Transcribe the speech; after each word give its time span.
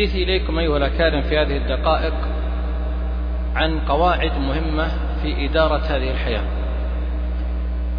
حديثي 0.00 0.22
إليكم 0.22 0.58
أيها 0.58 0.76
الأكارم 0.76 1.22
في 1.22 1.38
هذه 1.38 1.56
الدقائق 1.56 2.14
عن 3.54 3.80
قواعد 3.80 4.32
مهمة 4.38 4.88
في 5.22 5.44
إدارة 5.44 5.76
هذه 5.76 6.10
الحياة 6.10 6.42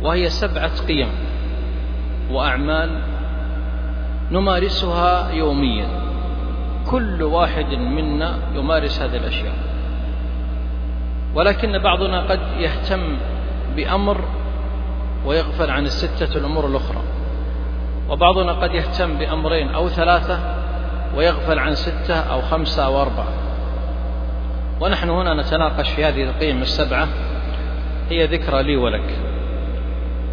وهي 0.01 0.29
سبعة 0.29 0.85
قيم 0.87 1.07
وأعمال 2.31 3.01
نمارسها 4.31 5.31
يوميا. 5.31 5.87
كل 6.91 7.23
واحد 7.23 7.73
منا 7.73 8.37
يمارس 8.55 9.01
هذه 9.01 9.17
الأشياء. 9.17 9.55
ولكن 11.35 11.77
بعضنا 11.77 12.21
قد 12.21 12.39
يهتم 12.57 13.17
بأمر 13.75 14.21
ويغفل 15.25 15.71
عن 15.71 15.85
الستة 15.85 16.37
الأمور 16.37 16.67
الأخرى 16.67 17.01
وبعضنا 18.09 18.51
قد 18.51 18.71
يهتم 18.73 19.17
بأمرين 19.17 19.69
أو 19.69 19.89
ثلاثة 19.89 20.60
ويغفل 21.15 21.59
عن 21.59 21.75
ستة 21.75 22.19
أو 22.19 22.41
خمسة 22.41 22.85
أو 22.85 23.01
أربعة. 23.01 23.33
ونحن 24.79 25.09
هنا 25.09 25.41
نتناقش 25.41 25.89
في 25.89 26.05
هذه 26.05 26.23
القيم 26.23 26.61
السبعة. 26.61 27.07
هي 28.09 28.25
ذكرى 28.25 28.63
لي 28.63 28.75
ولك. 28.75 29.19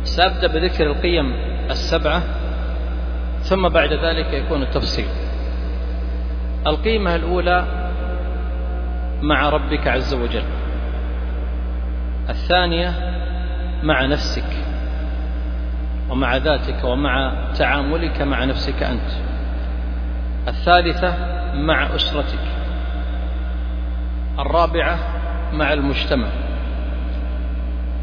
سأبدأ 0.02 0.47
بذكر 0.47 0.87
القيم 0.87 1.35
السبعة 1.71 2.23
ثم 3.41 3.69
بعد 3.69 3.93
ذلك 3.93 4.33
يكون 4.33 4.62
التفصيل. 4.62 5.09
القيمة 6.66 7.15
الأولى 7.15 7.65
مع 9.23 9.49
ربك 9.49 9.88
عز 9.88 10.15
وجل. 10.15 10.45
الثانية 12.29 12.95
مع 13.83 14.07
نفسك. 14.07 14.57
ومع 16.10 16.37
ذاتك 16.37 16.85
ومع 16.85 17.33
تعاملك 17.59 18.23
مع 18.23 18.45
نفسك 18.45 18.83
أنت. 18.83 19.10
الثالثة 20.48 21.15
مع 21.55 21.95
أسرتك. 21.95 22.38
الرابعة 24.38 24.98
مع 25.52 25.73
المجتمع. 25.73 26.29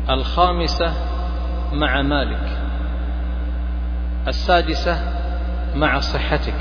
الخامسة 0.09 0.93
مع 1.73 2.01
مالك. 2.01 2.57
السادسة 4.27 4.97
مع 5.75 5.99
صحتك. 5.99 6.59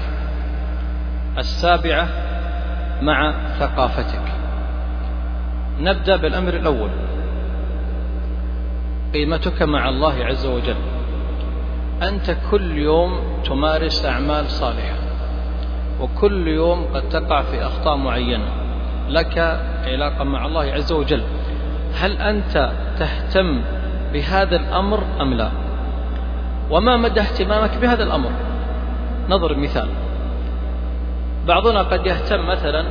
السابعة 1.39 2.09
مع 3.03 3.35
ثقافتك. 3.59 4.33
نبدأ 5.81 6.17
بالأمر 6.17 6.55
الأول. 6.55 6.91
قيمتك 9.15 9.63
مع 9.63 9.89
الله 9.89 10.25
عز 10.25 10.47
وجل. 10.47 10.77
أنت 12.03 12.37
كل 12.51 12.79
يوم 12.79 13.21
تمارس 13.45 14.07
أعمال 14.07 14.47
صالحة. 14.47 14.95
وكل 16.01 16.49
يوم 16.49 16.87
قد 16.95 17.09
تقع 17.09 17.43
في 17.43 17.67
أخطاء 17.67 17.97
معينة. 17.97 18.45
لك 19.09 19.39
علاقة 19.85 20.25
مع 20.25 20.47
الله 20.47 20.73
عز 20.73 20.93
وجل. 20.93 21.23
هل 21.95 22.17
أنت 22.19 22.73
تهتم 22.99 23.61
بهذا 24.13 24.57
الأمر 24.57 25.03
أم 25.21 25.35
لا؟ 25.35 25.51
وما 26.71 26.97
مدى 26.97 27.21
اهتمامك 27.21 27.79
بهذا 27.79 28.03
الأمر؟ 28.03 28.31
نضرب 29.29 29.59
مثال. 29.59 29.89
بعضنا 31.47 31.83
قد 31.83 32.07
يهتم 32.07 32.47
مثلا 32.47 32.85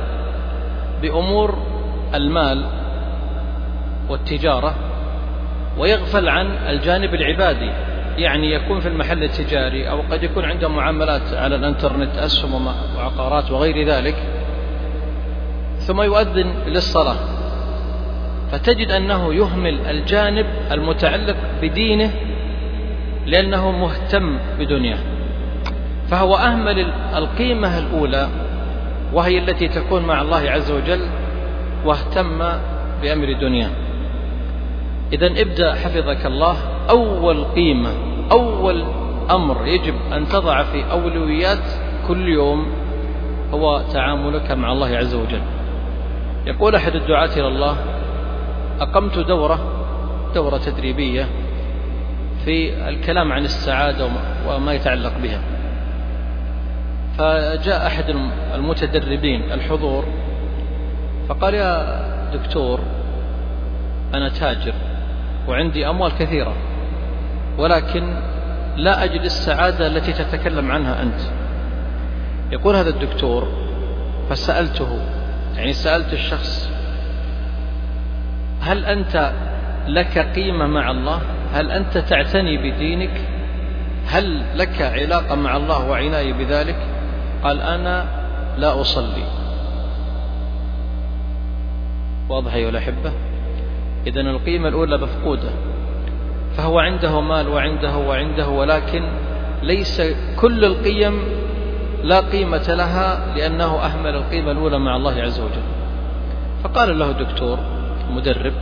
بأمور 1.02 1.58
المال 2.14 2.64
والتجارة 4.08 4.74
ويغفل 5.78 6.28
عن 6.28 6.46
الجانب 6.46 7.14
العبادي. 7.14 7.70
يعني 8.18 8.54
يكون 8.54 8.80
في 8.80 8.88
المحل 8.88 9.22
التجاري 9.22 9.90
أو 9.90 10.00
قد 10.10 10.22
يكون 10.22 10.44
عنده 10.44 10.68
معاملات 10.68 11.32
على 11.32 11.56
الإنترنت 11.56 12.18
أسهم 12.18 12.66
وعقارات 12.96 13.50
وغير 13.50 13.86
ذلك 13.86 14.16
ثم 15.78 16.02
يؤذن 16.02 16.54
للصلاة. 16.66 17.16
فتجد 18.52 18.90
أنه 18.90 19.34
يهمل 19.34 19.86
الجانب 19.86 20.46
المتعلق 20.72 21.36
بدينه 21.62 22.10
لأنه 23.26 23.70
مهتم 23.70 24.38
بدنياه. 24.58 24.98
فهو 26.10 26.36
أهمل 26.36 26.86
القيمة 27.16 27.78
الأولى 27.78 28.28
وهي 29.12 29.38
التي 29.38 29.68
تكون 29.68 30.02
مع 30.02 30.22
الله 30.22 30.50
عز 30.50 30.70
وجل 30.70 31.06
واهتم 31.84 32.38
بأمر 33.02 33.32
دنياه. 33.32 33.70
إذا 35.12 35.26
ابدأ 35.26 35.74
حفظك 35.74 36.26
الله 36.26 36.56
أول 36.90 37.44
قيمة. 37.44 38.13
أول 38.32 38.84
أمر 39.30 39.66
يجب 39.66 39.94
أن 40.12 40.28
تضع 40.28 40.62
في 40.62 40.90
أولويات 40.90 41.64
كل 42.08 42.28
يوم 42.28 42.66
هو 43.52 43.82
تعاملك 43.92 44.50
مع 44.50 44.72
الله 44.72 44.96
عز 44.96 45.14
وجل. 45.14 45.42
يقول 46.46 46.74
أحد 46.74 46.94
الدعاة 46.94 47.30
إلى 47.36 47.48
الله 47.48 47.76
أقمت 48.80 49.18
دورة 49.18 49.58
دورة 50.34 50.58
تدريبية 50.58 51.28
في 52.44 52.88
الكلام 52.88 53.32
عن 53.32 53.44
السعادة 53.44 54.08
وما 54.48 54.72
يتعلق 54.72 55.12
بها. 55.22 55.40
فجاء 57.18 57.86
أحد 57.86 58.16
المتدربين 58.54 59.52
الحضور 59.52 60.04
فقال 61.28 61.54
يا 61.54 62.04
دكتور 62.32 62.80
أنا 64.14 64.28
تاجر 64.28 64.74
وعندي 65.48 65.88
أموال 65.88 66.12
كثيرة. 66.18 66.52
ولكن 67.58 68.14
لا 68.76 69.04
أجد 69.04 69.20
السعادة 69.20 69.86
التي 69.86 70.12
تتكلم 70.12 70.70
عنها 70.70 71.02
أنت. 71.02 71.20
يقول 72.52 72.76
هذا 72.76 72.90
الدكتور 72.90 73.48
فسألته 74.30 74.98
يعني 75.56 75.72
سألت 75.72 76.12
الشخص 76.12 76.70
هل 78.60 78.84
أنت 78.84 79.32
لك 79.86 80.18
قيمة 80.18 80.66
مع 80.66 80.90
الله؟ 80.90 81.20
هل 81.52 81.70
أنت 81.70 81.98
تعتني 81.98 82.56
بدينك؟ 82.56 83.20
هل 84.06 84.44
لك 84.58 84.82
علاقة 84.82 85.34
مع 85.34 85.56
الله 85.56 85.88
وعناية 85.88 86.32
بذلك؟ 86.32 86.76
قال 87.42 87.60
أنا 87.60 88.06
لا 88.58 88.80
أصلي. 88.80 89.24
واضح 92.28 92.54
أيها 92.54 92.68
الأحبة 92.68 93.12
إذا 94.06 94.20
القيمة 94.20 94.68
الأولى 94.68 94.98
مفقودة. 94.98 95.50
فهو 96.56 96.78
عنده 96.78 97.20
مال 97.20 97.48
وعنده 97.48 97.96
وعنده 97.96 98.48
ولكن 98.48 99.02
ليس 99.62 100.02
كل 100.40 100.64
القيم 100.64 101.22
لا 102.02 102.20
قيمة 102.20 102.74
لها 102.74 103.34
لأنه 103.36 103.78
أهمل 103.78 104.14
القيمة 104.16 104.50
الأولى 104.50 104.78
مع 104.78 104.96
الله 104.96 105.22
عز 105.22 105.40
وجل. 105.40 105.62
فقال 106.64 106.98
له 106.98 107.12
دكتور 107.12 107.58
مدرب 108.10 108.52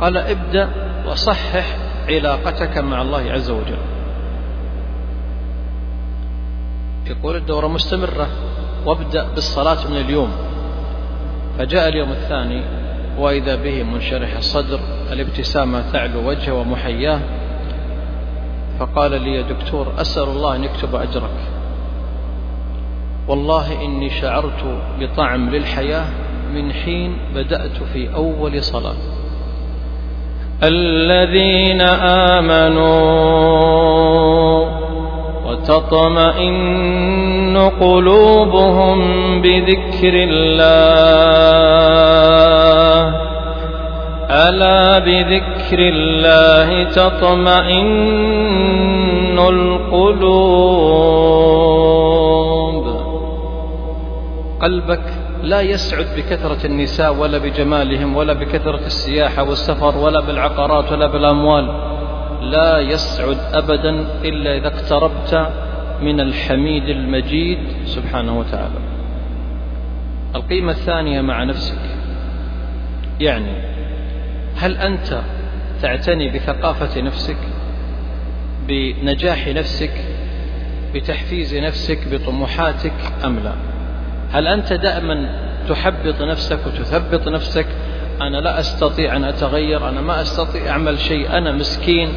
قال 0.00 0.16
ابدأ 0.16 0.68
وصحح 1.06 1.76
علاقتك 2.08 2.78
مع 2.78 3.02
الله 3.02 3.32
عز 3.32 3.50
وجل. 3.50 3.78
يقول 7.06 7.36
الدورة 7.36 7.66
مستمرة 7.66 8.28
وابدأ 8.86 9.28
بالصلاة 9.34 9.90
من 9.90 9.96
اليوم. 9.96 10.32
فجاء 11.58 11.88
اليوم 11.88 12.10
الثاني 12.10 12.62
وإذا 13.18 13.56
به 13.56 13.82
منشرح 13.82 14.36
الصدر 14.36 14.80
الابتسامة 15.12 15.92
تعلو 15.92 16.28
وجهه 16.28 16.54
ومحياه. 16.54 17.20
فقال 18.78 19.22
لي 19.22 19.34
يا 19.34 19.42
دكتور 19.42 19.92
أسأل 20.00 20.22
الله 20.22 20.56
أن 20.56 20.64
يكتب 20.64 20.94
أجرك. 20.94 21.38
والله 23.28 23.84
إني 23.84 24.10
شعرت 24.10 24.64
بطعم 25.00 25.50
للحياة 25.50 26.04
من 26.54 26.72
حين 26.72 27.16
بدأت 27.34 27.82
في 27.92 28.14
أول 28.14 28.62
صلاة. 28.62 28.96
الذين 30.62 31.80
آمنوا 32.30 32.88
وتطمئن 35.46 36.78
قلوبهم 37.80 38.98
بذكر 39.42 40.12
الله 40.14 42.07
ألا 44.48 44.98
بذكر 44.98 45.78
الله 45.78 46.84
تطمئن 46.90 47.88
القلوب. 49.38 50.68
قلبك 54.60 55.02
لا 55.42 55.60
يسعد 55.60 56.06
بكثرة 56.16 56.66
النساء 56.66 57.14
ولا 57.14 57.38
بجمالهم 57.38 58.16
ولا 58.16 58.32
بكثرة 58.32 58.86
السياحة 58.86 59.42
والسفر 59.42 59.98
ولا 59.98 60.20
بالعقارات 60.20 60.92
ولا 60.92 61.06
بالأموال. 61.06 61.66
لا 62.42 62.78
يسعد 62.78 63.38
أبدا 63.52 64.06
إلا 64.24 64.56
إذا 64.56 64.68
اقتربت 64.68 65.48
من 66.02 66.20
الحميد 66.20 66.88
المجيد 66.88 67.58
سبحانه 67.84 68.38
وتعالى. 68.38 68.78
القيمة 70.34 70.72
الثانية 70.72 71.20
مع 71.20 71.44
نفسك. 71.44 71.78
يعني 73.20 73.52
هل 74.58 74.76
أنت 74.76 75.20
تعتني 75.82 76.30
بثقافة 76.30 77.00
نفسك 77.00 77.36
بنجاح 78.68 79.48
نفسك 79.48 79.90
بتحفيز 80.94 81.54
نفسك 81.54 81.98
بطموحاتك 82.12 82.92
أم 83.24 83.38
لا؟ 83.38 83.52
هل 84.32 84.46
أنت 84.46 84.72
دائما 84.72 85.28
تحبط 85.68 86.22
نفسك 86.22 86.58
وتثبط 86.66 87.28
نفسك؟ 87.28 87.66
أنا 88.20 88.36
لا 88.36 88.60
أستطيع 88.60 89.16
أن 89.16 89.24
أتغير 89.24 89.88
أنا 89.88 90.00
ما 90.00 90.22
أستطيع 90.22 90.68
أعمل 90.70 90.98
شيء 90.98 91.38
أنا 91.38 91.52
مسكين 91.52 92.08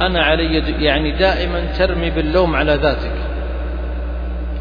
أنا 0.00 0.22
علي 0.22 0.84
يعني 0.84 1.18
دائما 1.18 1.64
ترمي 1.78 2.10
باللوم 2.10 2.56
على 2.56 2.74
ذاتك. 2.74 3.12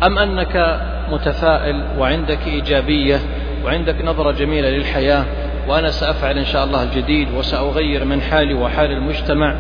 أم 0.05 0.17
أنك 0.17 0.81
متفائل 1.11 1.83
وعندك 1.97 2.47
إيجابية 2.47 3.19
وعندك 3.65 4.05
نظرة 4.05 4.31
جميلة 4.31 4.69
للحياة 4.69 5.25
وأنا 5.69 5.91
سأفعل 5.91 6.37
إن 6.37 6.45
شاء 6.45 6.63
الله 6.63 6.83
الجديد 6.83 7.33
وسأغير 7.33 8.05
من 8.05 8.21
حالي 8.21 8.53
وحال 8.53 8.91
المجتمع. 8.91 9.55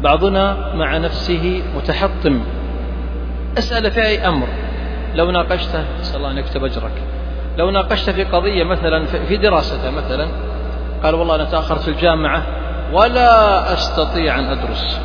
بعضنا 0.00 0.74
مع 0.74 0.96
نفسه 0.96 1.62
متحطم. 1.76 2.40
أسأل 3.58 3.90
في 3.90 4.06
أي 4.06 4.28
أمر؟ 4.28 4.46
لو 5.14 5.30
ناقشته 5.30 5.84
نسأل 6.00 6.16
الله 6.16 6.30
أن 6.30 6.38
يكتب 6.38 6.64
أجرك. 6.64 7.02
لو 7.58 7.70
ناقشت 7.70 8.10
في 8.10 8.24
قضية 8.24 8.64
مثلا 8.64 9.04
في 9.04 9.36
دراسته 9.36 9.90
مثلا 9.90 10.28
قال 11.02 11.14
والله 11.14 11.34
أنا 11.34 11.44
تأخرت 11.44 11.80
في 11.80 11.88
الجامعة 11.88 12.42
ولا 12.92 13.72
أستطيع 13.72 14.38
أن 14.38 14.44
أدرس. 14.44 15.00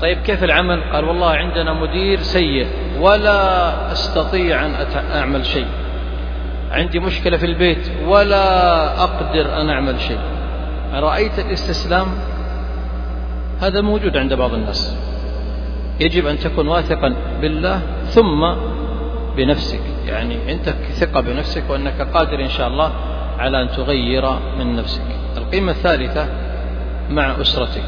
طيب 0.00 0.18
كيف 0.18 0.44
العمل؟ 0.44 0.82
قال 0.92 1.04
والله 1.04 1.30
عندنا 1.30 1.72
مدير 1.72 2.18
سيء 2.20 2.66
ولا 3.00 3.92
أستطيع 3.92 4.66
أن 4.66 4.74
أعمل 5.14 5.46
شيء. 5.46 5.66
عندي 6.72 6.98
مشكلة 6.98 7.36
في 7.36 7.46
البيت 7.46 7.90
ولا 8.06 9.02
أقدر 9.02 9.60
أن 9.60 9.70
أعمل 9.70 10.00
شيء. 10.00 10.18
رأيت 10.92 11.38
الاستسلام 11.38 12.06
هذا 13.60 13.80
موجود 13.80 14.16
عند 14.16 14.34
بعض 14.34 14.54
الناس. 14.54 14.96
يجب 16.00 16.26
أن 16.26 16.38
تكون 16.38 16.68
واثقا 16.68 17.14
بالله 17.40 17.80
ثم 18.04 18.54
بنفسك. 19.36 19.80
يعني 20.06 20.38
عندك 20.48 20.76
ثقة 20.92 21.20
بنفسك 21.20 21.62
وأنك 21.70 22.00
قادر 22.00 22.40
إن 22.40 22.48
شاء 22.48 22.68
الله 22.68 22.92
على 23.38 23.62
أن 23.62 23.68
تغير 23.68 24.30
من 24.58 24.76
نفسك. 24.76 25.06
القيمة 25.36 25.72
الثالثة 25.72 26.28
مع 27.10 27.40
أسرتك. 27.40 27.84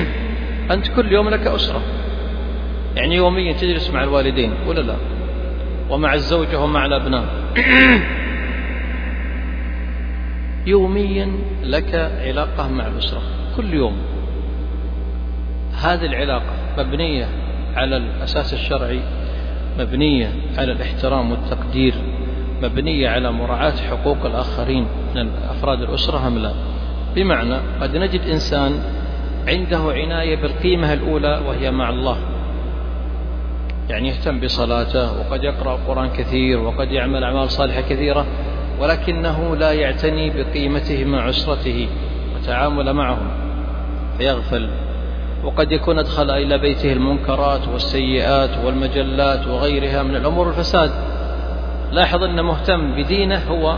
أنت 0.74 0.88
كل 0.88 1.12
يوم 1.12 1.28
لك 1.28 1.46
أسرة. 1.46 1.80
يعني 2.96 3.14
يوميا 3.14 3.52
تجلس 3.52 3.90
مع 3.90 4.02
الوالدين 4.02 4.52
ولا 4.66 4.80
لا؟ 4.80 4.96
ومع 5.90 6.14
الزوجة 6.14 6.60
ومع 6.60 6.86
الأبناء. 6.86 7.41
يوميا 10.66 11.32
لك 11.62 11.94
علاقة 12.24 12.68
مع 12.68 12.86
الأسرة 12.86 13.22
كل 13.56 13.74
يوم. 13.74 13.96
هذه 15.82 16.06
العلاقة 16.06 16.52
مبنية 16.78 17.28
على 17.74 17.96
الأساس 17.96 18.54
الشرعي 18.54 19.00
مبنية 19.78 20.32
على 20.58 20.72
الاحترام 20.72 21.30
والتقدير 21.30 21.94
مبنية 22.62 23.08
على 23.08 23.32
مراعاة 23.32 23.76
حقوق 23.90 24.26
الآخرين 24.26 24.86
من 25.14 25.30
أفراد 25.50 25.82
الأسرة 25.82 26.26
أم 26.26 26.38
لا؟ 26.38 26.52
بمعنى 27.16 27.56
قد 27.80 27.96
نجد 27.96 28.20
إنسان 28.20 28.82
عنده 29.48 29.78
عناية 29.78 30.36
بالقيمة 30.36 30.92
الأولى 30.92 31.42
وهي 31.46 31.70
مع 31.70 31.90
الله. 31.90 32.18
يعني 33.92 34.08
يهتم 34.08 34.40
بصلاته 34.40 35.18
وقد 35.20 35.44
يقرأ 35.44 35.74
القرآن 35.74 36.08
كثير 36.08 36.60
وقد 36.60 36.92
يعمل 36.92 37.24
أعمال 37.24 37.50
صالحة 37.50 37.80
كثيرة 37.80 38.26
ولكنه 38.80 39.56
لا 39.56 39.72
يعتني 39.72 40.30
بقيمته 40.30 41.04
مع 41.04 41.28
أسرته 41.28 41.88
وتعامل 42.36 42.92
معهم 42.92 43.28
فيغفل. 44.18 44.68
وقد 45.44 45.72
يكون 45.72 45.98
أدخل 45.98 46.30
إلى 46.30 46.58
بيته 46.58 46.92
المنكرات 46.92 47.68
والسيئات 47.68 48.50
والمجلات 48.64 49.46
وغيرها 49.46 50.02
من 50.02 50.16
الأمور 50.16 50.48
الفساد 50.48 50.90
لاحظ 51.92 52.22
أنه 52.22 52.42
مهتم 52.42 52.94
بدينه 52.94 53.38
هو 53.38 53.76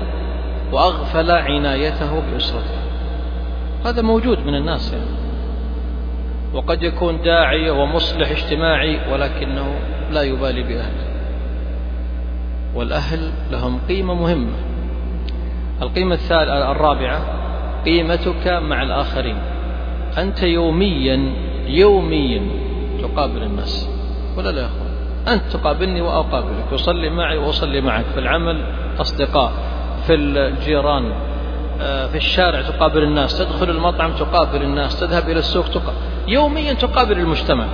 وأغفل 0.72 1.30
عنايته 1.30 2.20
بأسرته 2.20 2.84
هذا 3.84 4.02
موجود 4.02 4.38
من 4.38 4.54
الناس 4.54 4.92
يعني. 4.92 5.23
وقد 6.54 6.82
يكون 6.82 7.22
داعية 7.22 7.70
ومصلح 7.70 8.30
اجتماعي 8.30 9.12
ولكنه 9.12 9.74
لا 10.10 10.22
يبالي 10.22 10.62
بأهله 10.62 11.14
والأهل 12.74 13.30
لهم 13.50 13.80
قيمة 13.88 14.14
مهمة. 14.14 14.56
القيمة 15.82 16.18
الرابعة 16.70 17.20
قيمتك 17.84 18.46
مع 18.46 18.82
الآخرين. 18.82 19.36
أنت 20.18 20.42
يوميا 20.42 21.32
يوميا 21.66 22.42
تقابل 23.02 23.42
الناس. 23.42 23.90
ولا 24.36 24.50
لا 24.50 24.60
يا 24.60 24.66
أخوان؟ 24.66 24.94
أنت 25.28 25.52
تقابلني 25.52 26.00
وأقابلك. 26.00 26.64
تصلي 26.70 27.10
معي 27.10 27.36
وأصلي 27.36 27.80
معك. 27.80 28.04
في 28.04 28.20
العمل 28.20 28.64
أصدقاء 29.00 29.52
في 30.06 30.14
الجيران 30.14 31.12
آه، 31.80 32.06
في 32.06 32.16
الشارع 32.16 32.62
تقابل 32.62 33.02
الناس. 33.02 33.38
تدخل 33.38 33.70
المطعم 33.70 34.12
تقابل 34.12 34.62
الناس. 34.62 35.00
تذهب 35.00 35.30
إلى 35.30 35.38
السوق 35.38 35.68
تقابل 35.68 36.13
يوميا 36.28 36.72
تقابل 36.72 37.18
المجتمع. 37.18 37.66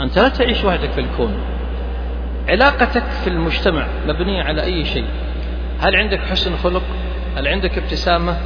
أنت 0.00 0.18
لا 0.18 0.28
تعيش 0.28 0.64
وحدك 0.64 0.90
في 0.90 1.00
الكون. 1.00 1.34
علاقتك 2.48 3.04
في 3.04 3.30
المجتمع 3.30 3.86
مبنية 4.06 4.42
على 4.42 4.62
أي 4.62 4.84
شيء؟ 4.84 5.06
هل 5.78 5.96
عندك 5.96 6.20
حسن 6.20 6.56
خلق؟ 6.56 6.82
هل 7.36 7.48
عندك 7.48 7.78
ابتسامة؟ 7.78 8.36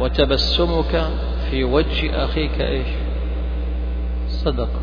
وتبسمك 0.00 1.04
في 1.50 1.64
وجه 1.64 2.24
أخيك 2.24 2.60
إيش؟ 2.60 2.86
صدقة 4.28 4.80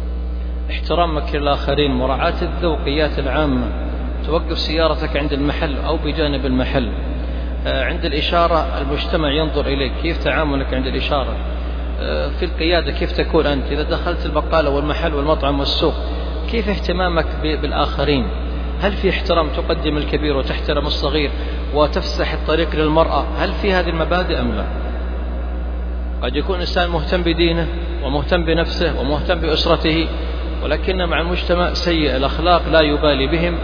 احترامك 0.71 1.35
للآخرين 1.35 1.91
مراعاة 1.91 2.41
الذوقيات 2.41 3.19
العامة. 3.19 3.67
توقف 4.25 4.59
سيارتك 4.59 5.17
عند 5.17 5.33
المحل 5.33 5.77
أو 5.77 5.97
بجانب 5.97 6.45
المحل. 6.45 6.91
آه، 7.67 7.85
عند 7.85 8.05
الإشارة 8.05 8.81
المجتمع 8.81 9.31
ينظر 9.31 9.67
إليك. 9.67 9.91
كيف 10.01 10.23
تعاملك 10.23 10.73
عند 10.73 10.87
الإشارة؟ 10.87 11.35
في 12.39 12.45
القيادة 12.45 12.91
كيف 12.91 13.11
تكون 13.11 13.45
أنت؟ 13.45 13.71
إذا 13.71 13.83
دخلت 13.83 14.25
البقالة 14.25 14.69
والمحل 14.69 15.13
والمطعم 15.13 15.59
والسوق 15.59 15.93
كيف 16.51 16.69
اهتمامك 16.69 17.25
بالآخرين؟ 17.41 18.27
هل 18.81 18.91
في 18.91 19.09
احترام 19.09 19.49
تقدم 19.49 19.97
الكبير 19.97 20.37
وتحترم 20.37 20.87
الصغير 20.87 21.31
وتفسح 21.73 22.33
الطريق 22.33 22.75
للمرأة؟ 22.75 23.25
هل 23.37 23.51
في 23.51 23.73
هذه 23.73 23.89
المبادئ 23.89 24.41
أم 24.41 24.51
لا؟ 24.51 24.65
قد 26.21 26.35
يكون 26.35 26.59
إنسان 26.59 26.89
مهتم 26.89 27.23
بدينه 27.23 27.67
ومهتم 28.03 28.45
بنفسه 28.45 28.99
ومهتم 28.99 29.39
بأسرته 29.39 30.07
ولكن 30.63 31.05
مع 31.05 31.21
المجتمع 31.21 31.73
سيء 31.73 32.15
الأخلاق 32.15 32.61
لا 32.71 32.81
يبالي 32.81 33.27
بهم. 33.27 33.57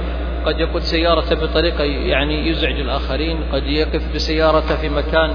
قد 0.45 0.59
يقود 0.59 0.81
سيارته 0.81 1.35
بطريقة 1.35 1.83
يعني 1.83 2.49
يزعج 2.49 2.79
الآخرين 2.79 3.43
قد 3.51 3.63
يقف 3.63 4.15
بسيارته 4.15 4.75
في 4.75 4.89
مكان 4.89 5.33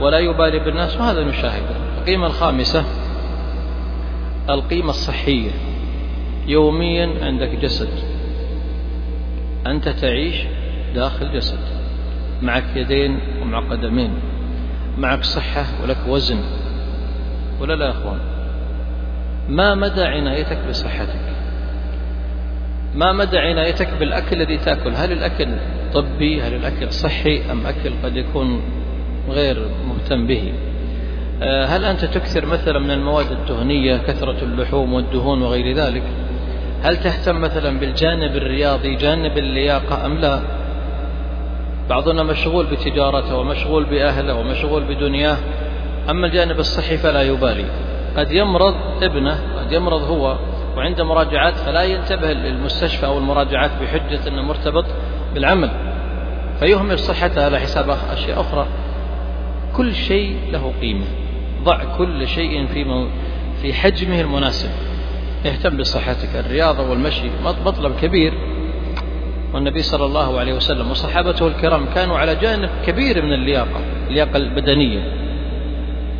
ولا 0.00 0.18
يبالي 0.18 0.58
بالناس 0.58 0.96
وهذا 0.96 1.24
نشاهده. 1.24 1.74
القيمة 2.08 2.26
الخامسة 2.26 2.84
القيمة 4.50 4.90
الصحية. 4.90 5.50
يوميا 6.46 7.24
عندك 7.24 7.48
جسد. 7.48 7.88
أنت 9.66 9.88
تعيش 9.88 10.36
داخل 10.94 11.32
جسد. 11.32 11.58
معك 12.42 12.64
يدين 12.76 13.18
ومع 13.42 13.60
قدمين. 13.60 14.10
معك 14.98 15.24
صحة 15.24 15.64
ولك 15.82 15.96
وزن. 16.08 16.40
ولا 17.60 17.74
لا 17.74 17.84
يا 17.84 17.90
أخوان؟ 17.90 18.20
ما 19.48 19.74
مدى 19.74 20.02
عنايتك 20.02 20.58
بصحتك؟ 20.68 21.34
ما 22.94 23.12
مدى 23.12 23.38
عنايتك 23.38 23.88
بالأكل 24.00 24.36
الذي 24.36 24.56
تأكل؟ 24.56 24.94
هل 24.94 25.12
الأكل 25.12 25.48
طبي؟ 25.94 26.42
هل 26.42 26.54
الأكل 26.54 26.92
صحي؟ 26.92 27.52
أم 27.52 27.66
أكل 27.66 27.92
قد 28.04 28.16
يكون 28.16 28.62
غير 29.28 29.68
مهتم 29.88 30.26
به؟ 30.26 30.52
هل 31.42 31.84
أنت 31.84 32.04
تكثر 32.04 32.46
مثلا 32.46 32.78
من 32.78 32.90
المواد 32.90 33.30
الدهنية 33.30 33.96
كثرة 33.96 34.36
اللحوم 34.42 34.92
والدهون 34.92 35.42
وغير 35.42 35.76
ذلك؟ 35.76 36.02
هل 36.82 36.96
تهتم 36.96 37.40
مثلا 37.40 37.78
بالجانب 37.78 38.36
الرياضي 38.36 38.94
جانب 38.94 39.38
اللياقة 39.38 40.06
أم 40.06 40.18
لا؟ 40.18 40.40
بعضنا 41.88 42.22
مشغول 42.22 42.66
بتجارته 42.66 43.36
ومشغول 43.36 43.84
بأهله 43.84 44.34
ومشغول 44.34 44.84
بدنياه 44.84 45.36
أما 46.10 46.26
الجانب 46.26 46.58
الصحي 46.58 46.96
فلا 46.96 47.22
يبالي. 47.22 47.64
قد 48.16 48.32
يمرض 48.32 48.74
ابنه 49.02 49.38
قد 49.58 49.72
يمرض 49.72 50.02
هو 50.02 50.38
وعنده 50.76 51.04
مراجعات 51.04 51.56
فلا 51.56 51.82
ينتبه 51.82 52.32
للمستشفى 52.32 53.06
أو 53.06 53.18
المراجعات 53.18 53.70
بحجة 53.82 54.28
أنه 54.28 54.42
مرتبط 54.42 54.84
بالعمل. 55.34 55.70
فيهمل 56.60 56.98
صحته 56.98 57.44
على 57.44 57.60
حساب 57.60 57.90
أشياء 58.12 58.40
أخرى. 58.40 58.66
كل 59.76 59.94
شيء 59.94 60.36
له 60.52 60.72
قيمة. 60.80 61.06
ضع 61.64 61.96
كل 61.98 62.28
شيء 62.28 62.66
في 62.66 63.08
في 63.62 63.74
حجمه 63.74 64.20
المناسب. 64.20 64.70
اهتم 65.46 65.76
بصحتك 65.76 66.36
الرياضة 66.36 66.90
والمشي 66.90 67.30
مطلب 67.44 67.92
كبير. 68.02 68.34
والنبي 69.54 69.82
صلى 69.82 70.04
الله 70.04 70.38
عليه 70.40 70.52
وسلم 70.52 70.90
وصحابته 70.90 71.46
الكرام 71.46 71.86
كانوا 71.94 72.18
على 72.18 72.34
جانب 72.34 72.70
كبير 72.86 73.22
من 73.22 73.32
اللياقة 73.32 73.80
اللياقة 74.08 74.36
البدنية. 74.36 75.28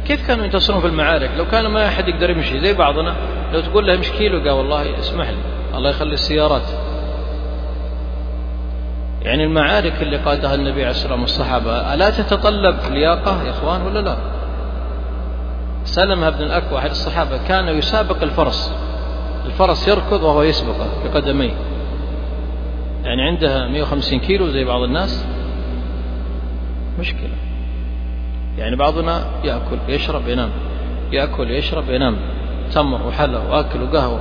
كيف 0.06 0.26
كانوا 0.26 0.44
ينتصرون 0.44 0.80
في 0.80 0.86
المعارك؟ 0.86 1.30
لو 1.36 1.44
كان 1.44 1.66
ما 1.66 1.88
أحد 1.88 2.08
يقدر 2.08 2.30
يمشي 2.30 2.60
زي 2.60 2.74
بعضنا 2.74 3.16
لو 3.52 3.60
تقول 3.60 3.86
له 3.86 3.94
امشي 3.94 4.12
كيلو 4.12 4.38
قال 4.38 4.50
والله 4.50 4.98
اسمح 4.98 5.28
لي 5.28 5.36
الله 5.74 5.90
يخلي 5.90 6.14
السيارات. 6.14 6.62
يعني 9.22 9.44
المعارك 9.44 10.02
اللي 10.02 10.16
قادها 10.16 10.54
النبي 10.54 10.80
عليه 10.80 10.90
الصلاة 10.90 11.20
والسلام 11.20 11.20
والصحابة 11.20 11.94
ألا 11.94 12.10
تتطلب 12.10 12.76
لياقة 12.90 13.42
يا 13.44 13.50
إخوان 13.50 13.82
ولا 13.82 13.98
لا؟ 13.98 14.16
سلمة 15.88 16.30
بن 16.30 16.42
الأكوى 16.42 16.78
أحد 16.78 16.90
الصحابة 16.90 17.38
كان 17.48 17.68
يسابق 17.68 18.22
الفرس. 18.22 18.74
الفرس 19.46 19.88
يركض 19.88 20.22
وهو 20.22 20.42
يسبقه 20.42 20.88
بقدميه. 21.04 21.54
يعني 23.04 23.22
عندها 23.22 23.68
150 23.68 24.20
كيلو 24.20 24.48
زي 24.48 24.64
بعض 24.64 24.82
الناس. 24.82 25.26
مشكلة. 27.00 27.36
يعني 28.58 28.76
بعضنا 28.76 29.24
يأكل 29.44 29.78
يشرب 29.88 30.28
ينام 30.28 30.50
يأكل 31.12 31.50
يشرب 31.50 31.90
ينام 31.90 32.16
تمر 32.72 33.06
وحلا 33.06 33.38
وأكل 33.38 33.82
وقهوة. 33.82 34.20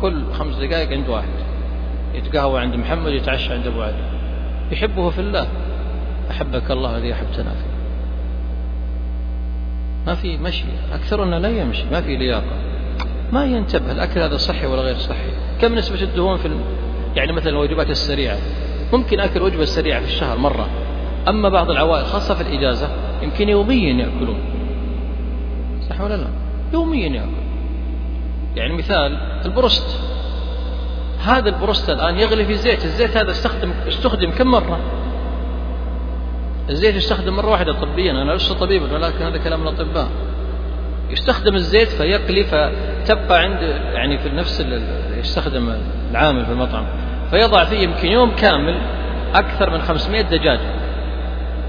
كل 0.00 0.32
خمس 0.32 0.56
دقائق 0.56 0.90
عند 0.90 1.08
واحد. 1.08 1.28
يتقهوى 2.14 2.60
عند 2.60 2.74
محمد 2.74 3.12
يتعشى 3.12 3.52
عند 3.52 3.66
أبو 3.66 3.82
علي. 3.82 4.04
يحبه 4.70 5.10
في 5.10 5.18
الله. 5.18 5.46
أحبك 6.30 6.70
الله 6.70 6.96
الذي 6.96 7.12
أحبتنا 7.12 7.50
فيه. 7.50 7.79
ما 10.06 10.14
في 10.14 10.36
مشي. 10.36 10.64
أكثرنا 10.92 11.36
لا 11.36 11.48
يمشي 11.48 11.84
ما 11.92 12.00
في 12.00 12.16
لياقة. 12.16 12.56
ما 13.32 13.44
ينتبه 13.44 13.92
الأكل 13.92 14.20
هذا 14.20 14.36
صحي 14.36 14.66
ولا 14.66 14.82
غير 14.82 14.96
صحي. 14.96 15.30
كم 15.60 15.74
نسبة 15.74 16.02
الدهون 16.02 16.36
في. 16.36 16.50
يعني 17.16 17.32
مثلا 17.32 17.50
الوجبات 17.50 17.90
السريعة. 17.90 18.38
ممكن 18.92 19.20
أكل 19.20 19.42
وجبة 19.42 19.64
سريعة 19.64 20.00
في 20.00 20.06
الشهر 20.06 20.38
مرة. 20.38 20.68
أما 21.28 21.48
بعض 21.48 21.70
العوائل 21.70 22.06
خاصة 22.06 22.34
في 22.34 22.40
الإجازة 22.40 22.88
يمكن 23.22 23.48
يوميا 23.48 23.92
يأكلون. 23.92 24.40
صح 25.90 26.00
ولا 26.00 26.16
لا؟ 26.16 26.26
يوميا 26.72 27.08
يأكل 27.08 27.30
يعني 28.56 28.72
مثال 28.72 29.18
البروست. 29.44 30.00
هذا 31.24 31.48
البروست 31.48 31.90
الآن 31.90 32.18
يغلي 32.18 32.44
في 32.44 32.54
زيت 32.54 32.84
الزيت 32.84 33.16
هذا 33.16 33.30
استخدم 33.30 33.70
استخدم 33.88 34.30
كم 34.30 34.46
مرة؟ 34.46 34.80
الزيت 36.70 36.94
يستخدم 36.94 37.36
مرة 37.36 37.50
واحدة 37.50 37.72
طبيا 37.72 38.12
أنا 38.12 38.32
لست 38.32 38.52
طبيبا 38.52 38.94
ولكن 38.94 39.24
هذا 39.24 39.38
كلام 39.38 39.62
الأطباء. 39.62 40.08
يستخدم 41.10 41.54
الزيت 41.54 41.88
فيقلي 41.88 42.44
فتبقى 42.44 43.42
عند 43.42 43.62
يعني 43.92 44.18
في 44.18 44.28
نفس 44.28 44.66
يستخدم 45.18 45.74
العامل 46.10 46.46
في 46.46 46.52
المطعم. 46.52 46.84
فيضع 47.30 47.64
فيه 47.64 47.78
يمكن 47.78 48.08
يوم 48.08 48.30
كامل 48.30 48.78
أكثر 49.34 49.70
من 49.70 49.80
500 49.80 50.22
دجاجة 50.22 50.80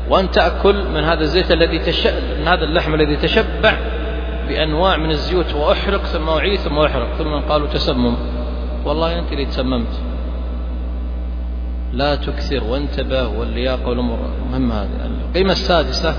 وأن 0.10 0.31
تأكل 0.31 0.75
من 0.93 1.03
هذا 1.03 1.22
الزيت 1.22 1.51
الذي 1.51 1.79
تش... 1.79 2.08
من 2.08 2.48
هذا 2.48 2.63
اللحم 2.63 2.93
الذي 2.93 3.15
تشبع 3.15 3.74
بأنواع 4.48 4.98
من 4.98 5.10
الزيوت. 5.12 5.53
وأحرق 5.55 6.03
ثم 6.05 6.29
أعيد 6.29 6.60
ثم 6.60 6.79
أحرق 6.79 7.08
ثم 7.17 7.34
قالوا 7.50 7.67
تسمم. 7.67 8.15
والله 8.86 9.20
أنت 9.20 9.31
اللي 9.31 9.46
تسممت. 9.46 10.01
لا 11.93 12.15
تكثر 12.15 12.63
وانتبه 12.63 13.27
واللياقة 13.27 13.89
والأمور. 13.89 14.19
مهمة 14.51 14.75
هذه. 14.75 15.05
القيمة 15.05 15.51
السادسة 15.51 16.15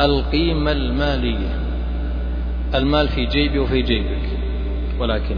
القيمة 0.00 0.72
المالية. 0.72 1.60
المال 2.74 3.08
في 3.08 3.26
جيبي 3.26 3.58
وفي 3.58 3.82
جيبك. 3.82 4.28
ولكن 4.98 5.36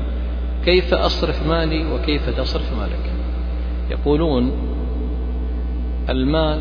كيف 0.65 0.95
أصرف 0.95 1.47
مالي 1.47 1.93
وكيف 1.93 2.31
تصرف 2.31 2.79
مالك؟ 2.79 3.13
يقولون 3.91 4.53
المال 6.09 6.61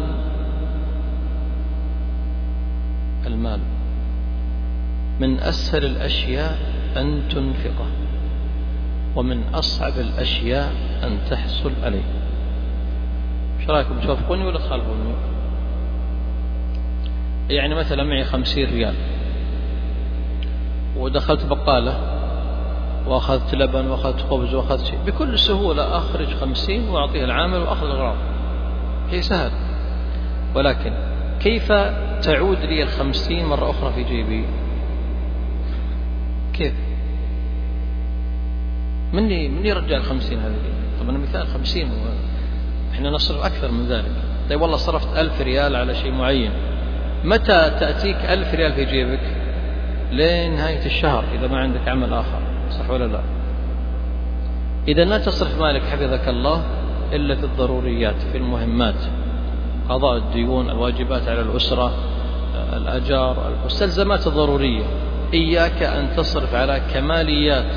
المال 3.27 3.59
من 5.19 5.39
أسهل 5.39 5.85
الأشياء 5.85 6.57
أن 6.97 7.21
تنفقه 7.29 7.87
ومن 9.15 9.43
أصعب 9.53 9.93
الأشياء 9.99 10.73
أن 11.03 11.17
تحصل 11.29 11.71
عليه. 11.83 12.03
إيش 13.67 13.75
رأيكم؟ 13.75 13.99
توافقوني 13.99 14.45
ولا 14.45 14.59
تخالفوني؟ 14.59 15.13
يعني 17.49 17.75
مثلا 17.75 18.03
معي 18.03 18.23
خمسين 18.23 18.69
ريال. 18.69 18.95
ودخلت 20.97 21.45
بقالة 21.45 21.99
وأخذت 23.07 23.55
لبن 23.55 23.87
وأخذت 23.87 24.21
خبز 24.21 24.53
وأخذت 24.53 24.85
شيء. 24.85 24.99
بكل 25.05 25.39
سهولة 25.39 25.97
أخرج 25.97 26.27
خمسين 26.27 26.89
وأعطيها 26.89 27.25
العامل 27.25 27.57
وأخذ 27.57 27.85
الأغراض 27.85 28.17
هي 29.09 29.21
سهل. 29.21 29.51
ولكن 30.55 30.93
كيف 31.39 31.71
تعود 32.21 32.59
لي 32.59 32.83
الخمسين 32.83 33.45
مرة 33.45 33.69
أخرى 33.69 33.93
في 33.93 34.03
جيبي؟ 34.03 34.45
كيف؟ 36.53 36.73
مني 39.13 39.49
مني 39.49 39.73
رجع 39.73 39.97
الخمسين 39.97 40.39
هذه. 40.39 40.55
طبعا 41.01 41.17
مثال 41.17 41.47
خمسين 41.47 41.89
إحنا 42.97 43.09
نصرف 43.09 43.45
أكثر 43.45 43.71
من 43.71 43.87
ذلك. 43.87 44.11
طيب 44.49 44.61
والله 44.61 44.77
صرفت 44.77 45.17
ألف 45.17 45.41
ريال 45.41 45.75
على 45.75 45.95
شيء 45.95 46.11
معين. 46.11 46.51
متى 47.23 47.71
تأتيك 47.79 48.15
ألف 48.15 48.53
ريال 48.53 48.73
في 48.73 48.85
جيبك؟ 48.85 49.35
لنهاية 50.11 50.85
الشهر 50.85 51.23
إذا 51.39 51.47
ما 51.47 51.57
عندك 51.57 51.87
عمل 51.87 52.13
آخر 52.13 52.39
صح 52.69 52.89
ولا 52.89 53.05
لا؟ 53.05 53.19
إذا 54.87 55.03
لا 55.03 55.17
تصرف 55.17 55.59
مالك 55.59 55.81
حفظك 55.81 56.27
الله 56.27 56.63
إلا 57.13 57.35
في 57.35 57.43
الضروريات 57.43 58.21
في 58.31 58.37
المهمات. 58.37 59.03
قضاء 59.89 60.17
الديون 60.17 60.69
الواجبات 60.69 61.27
على 61.27 61.41
الأسرة 61.41 61.91
الأجار 62.73 63.47
المستلزمات 63.47 64.27
الضرورية. 64.27 64.83
إياك 65.33 65.83
أن 65.83 66.15
تصرف 66.17 66.55
على 66.55 66.81
كماليات 66.93 67.75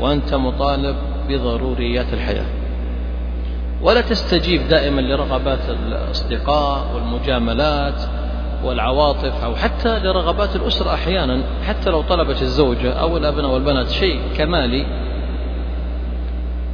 وأنت 0.00 0.34
مطالب 0.34 0.96
بضروريات 1.28 2.12
الحياة. 2.12 2.57
ولا 3.82 4.00
تستجيب 4.00 4.68
دائما 4.68 5.00
لرغبات 5.00 5.70
الأصدقاء 5.70 6.86
والمجاملات 6.94 8.02
والعواطف 8.64 9.44
أو 9.44 9.56
حتى 9.56 9.98
لرغبات 9.98 10.56
الأسرة 10.56 10.94
أحيانا 10.94 11.42
حتى 11.68 11.90
لو 11.90 12.02
طلبت 12.02 12.42
الزوجة 12.42 12.92
أو 12.92 13.16
الأبناء 13.16 13.50
والبنات 13.50 13.90
شيء 13.90 14.20
كمالي. 14.36 14.86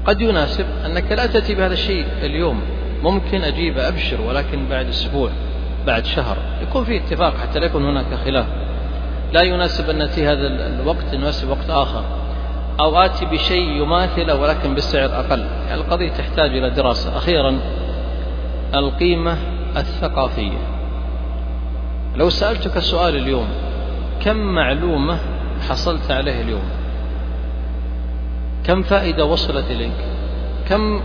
قد 0.07 0.21
يناسب 0.21 0.67
أنك 0.87 1.13
لا 1.13 1.27
تأتي 1.27 1.55
بهذا 1.55 1.73
الشيء 1.73 2.07
اليوم. 2.23 2.61
ممكن 3.03 3.45
أجيب 3.45 3.79
أبشر 3.79 4.21
ولكن 4.21 4.69
بعد 4.69 4.89
أسبوع 4.89 5.31
بعد 5.87 6.05
شهر. 6.05 6.37
يكون 6.63 6.85
في 6.85 6.97
اتفاق 6.97 7.37
حتى 7.37 7.59
لا 7.59 7.67
يكون 7.67 7.85
هناك 7.85 8.15
خلاف. 8.25 8.47
لا 9.33 9.43
يناسب 9.43 9.91
أن 9.91 9.99
نأتي 9.99 10.27
هذا 10.27 10.47
الوقت 10.81 11.13
يناسب 11.13 11.51
وقت 11.51 11.71
آخر. 11.71 12.05
أو 12.81 12.97
آتي 12.97 13.25
بشيء 13.25 13.83
يماثله 13.83 14.41
ولكن 14.41 14.75
بسعر 14.75 15.05
أقل. 15.21 15.41
يعني 15.41 15.81
القضية 15.81 16.09
تحتاج 16.09 16.57
إلى 16.57 16.71
دراسة. 16.71 17.17
أخيرا 17.17 17.59
القيمة 18.75 19.37
الثقافية. 19.77 20.59
لو 22.17 22.31
سألتك 22.31 22.79
سؤال 22.79 23.17
اليوم 23.17 23.49
كم 24.21 24.37
معلومة 24.37 25.19
حصلت 25.69 26.11
عليه 26.11 26.41
اليوم؟ 26.41 26.65
كم 28.65 28.83
فائدة 28.83 29.25
وصلت 29.25 29.71
إليك؟ 29.71 30.05
كم 30.69 31.01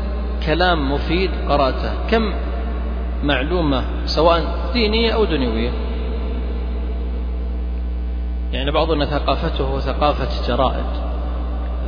كلام 0.46 0.92
مفيد 0.92 1.32
قرأته؟ 1.50 1.92
كم 2.12 2.34
معلومة 3.24 3.84
سواء 4.06 4.44
دينية 4.74 5.12
أو 5.12 5.26
دنيوية؟ 5.26 5.72
يعني 8.52 8.72
بعضنا 8.72 9.06
ثقافته 9.06 9.80
ثقافة 9.80 10.48
جرائد. 10.48 11.09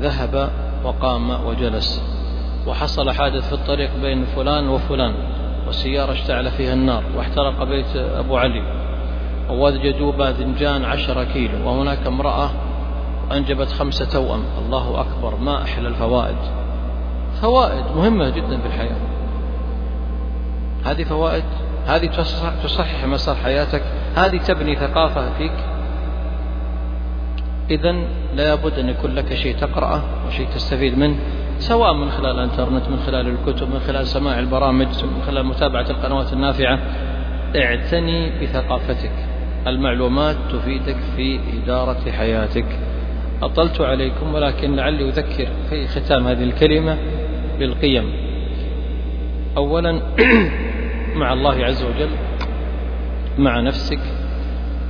ذهب 0.01 0.50
وقام 0.84 1.46
وجلس 1.46 2.03
وحصل 2.67 3.12
حادث 3.12 3.48
في 3.48 3.53
الطريق 3.53 3.89
بين 4.01 4.25
فلان 4.25 4.70
وفلان 4.70 5.13
وسيارة 5.67 6.12
اشتعل 6.12 6.51
فيها 6.51 6.74
النار 6.74 7.03
واحترق 7.17 7.63
بيت 7.63 7.96
أبو 7.96 8.38
علي 8.38 8.63
ووجدوا 9.50 10.12
باذنجان 10.12 10.86
عشر 10.86 11.24
كيلو 11.24 11.67
وهناك 11.67 12.08
امرأة 12.08 12.50
أنجبت 13.31 13.72
خمسة 13.72 14.05
توأم. 14.05 14.43
الله 14.65 15.01
أكبر 15.01 15.36
ما 15.36 15.63
أحلى 15.63 15.88
الفوائد. 15.88 16.38
فوائد 17.41 17.86
مهمة 17.96 18.29
جدا 18.29 18.58
في 18.58 18.67
الحياة. 18.67 18.96
هذه 20.86 21.03
فوائد؟ 21.03 21.43
هذه 21.86 22.05
تصحح 22.63 23.05
مسار 23.05 23.36
حياتك. 23.36 23.84
هذه 24.15 24.38
تبني 24.38 24.75
ثقافة 24.75 25.34
فيك. 25.38 25.53
إذا 27.72 27.96
لابد 28.36 28.80
أن 28.80 28.90
يكون 28.90 29.16
لك 29.16 29.34
شيء 29.34 29.56
تقرأه 29.56 30.04
وشيء 30.28 30.48
تستفيد 30.48 30.98
منه 30.98 31.16
سواء 31.58 31.94
من 31.94 32.12
خلال 32.12 32.40
الإنترنت 32.40 32.90
من 32.90 33.00
خلال 33.06 33.28
الكتب 33.28 33.74
من 33.74 33.80
خلال 33.80 34.08
سماع 34.08 34.40
البرامج 34.40 34.88
من 35.04 35.22
خلال 35.28 35.46
متابعة 35.46 35.90
القنوات 35.90 36.34
النافعة. 36.34 36.80
اعتني 37.56 38.32
بثقافتك. 38.42 39.12
المعلومات 39.68 40.36
تفيدك 40.51 40.98
في 41.16 41.40
إدارة 41.63 42.12
حياتك. 42.12 42.66
أطلت 43.42 43.82
عليكم 43.82 44.34
ولكن 44.34 44.75
لعلي 44.75 45.10
أذكر 45.10 45.48
في 45.70 45.88
ختام 45.88 46.28
هذه 46.28 46.44
الكلمة 46.44 46.98
بالقيم. 47.60 48.13
أولا 49.58 50.01
مع 51.22 51.34
الله 51.34 51.66
عز 51.66 51.84
وجل 51.84 52.10
مع 53.38 53.60
نفسك 53.60 54.00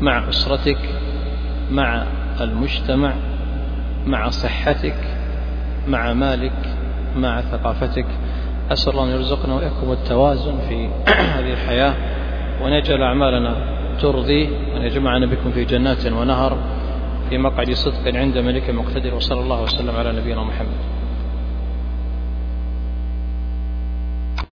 مع 0.02 0.30
أسرتك 0.30 0.78
مع 1.72 2.06
المجتمع 2.44 3.14
مع 4.06 4.30
صحتك 4.30 4.96
مع 5.88 6.14
مالك 6.14 6.54
مع 7.16 7.42
ثقافتك. 7.42 8.06
أسأل 8.72 8.94
الله 8.94 9.04
أن 9.04 9.10
يرزقنا 9.10 9.54
وإياكم 9.54 9.92
التوازن 9.92 10.58
في 10.70 10.90
هذه 11.38 11.54
الحياة 11.54 11.94
وأن 12.62 12.74
يجعل 12.74 13.04
أعمالنا 13.04 13.56
ترضي 14.02 14.50
وأن 14.74 14.82
يجمعنا 14.82 15.26
بكم 15.26 15.52
في 15.52 15.66
جنات 15.66 16.06
ونهر 16.06 16.58
في 17.30 17.38
مقعد 17.38 17.72
صدق 17.72 18.16
عند 18.16 18.38
ملك 18.38 18.70
مقتدر 18.70 19.16
وصلى 19.16 19.40
الله 19.40 19.62
وسلم 19.62 19.96
على 19.96 20.12
نبينا 20.12 20.44
محمد. 20.44 21.01